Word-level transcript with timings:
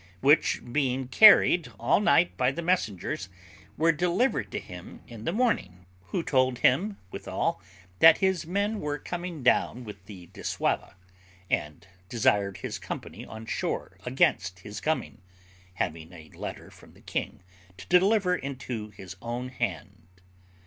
which, 0.19 0.61
being 0.73 1.07
carried 1.07 1.71
all 1.79 1.99
night 1.99 2.35
by 2.35 2.49
the 2.51 2.63
messengers, 2.63 3.29
was 3.77 3.95
delivered 3.97 4.51
to 4.51 4.57
him 4.59 5.03
in 5.07 5.25
the 5.25 5.31
morning, 5.31 5.85
who 6.05 6.23
told 6.23 6.57
him 6.57 6.97
withal 7.11 7.61
that 7.99 8.17
his 8.17 8.43
men 8.47 8.79
were 8.79 8.97
coming 8.97 9.43
down 9.43 9.83
with 9.83 10.03
the 10.07 10.25
dissauva, 10.33 10.95
and 11.51 11.85
desired 12.09 12.57
his 12.57 12.79
company 12.79 13.27
on 13.27 13.45
shore 13.45 13.99
against 14.03 14.61
his 14.61 14.81
coming, 14.81 15.21
having 15.75 16.11
a 16.11 16.29
letter 16.31 16.71
from 16.71 16.93
the 16.93 17.01
king 17.01 17.43
to 17.77 17.85
deliver 17.85 18.35
into 18.35 18.89
his 18.89 19.15
own 19.21 19.49
hand. 19.49 20.09